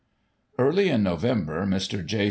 Early 0.57 0.89
in 0.89 1.03
November 1.03 1.63
Mr. 1.67 2.03
J. 2.03 2.19